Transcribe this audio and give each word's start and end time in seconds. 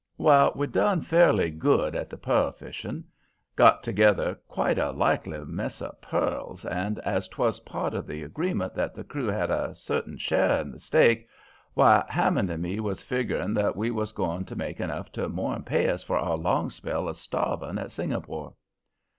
"Well, 0.17 0.51
we 0.55 0.65
done 0.65 1.01
fairly 1.03 1.51
good 1.51 1.95
at 1.95 2.09
the 2.09 2.17
pearl 2.17 2.51
fishing; 2.53 3.03
got 3.55 3.83
together 3.83 4.33
quite 4.47 4.79
a 4.79 4.89
likely 4.89 5.37
mess 5.45 5.79
of 5.79 6.01
pearls, 6.01 6.65
and, 6.65 6.97
as 7.01 7.27
'twas 7.27 7.59
part 7.59 7.93
of 7.93 8.07
the 8.07 8.23
agreement 8.23 8.73
that 8.73 8.95
the 8.95 9.03
crew 9.03 9.27
had 9.27 9.51
a 9.51 9.75
certain 9.75 10.17
share 10.17 10.59
in 10.59 10.71
the 10.71 10.79
stake, 10.79 11.27
why, 11.75 12.03
Hammond 12.09 12.49
and 12.49 12.63
me 12.63 12.79
was 12.79 13.03
figgering 13.03 13.53
that 13.53 13.75
we 13.75 13.91
was 13.91 14.11
going 14.11 14.43
to 14.45 14.55
make 14.55 14.79
enough 14.79 15.11
to 15.11 15.29
more'n 15.29 15.61
pay 15.61 15.87
us 15.87 16.01
for 16.01 16.17
our 16.17 16.35
long 16.35 16.71
spell 16.71 17.07
of 17.07 17.15
starving 17.15 17.77
at 17.77 17.91
Singapore. 17.91 18.55